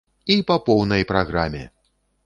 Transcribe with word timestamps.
І 0.35 0.37
па 0.47 0.57
поўнай 0.69 1.07
праграме! 1.13 1.65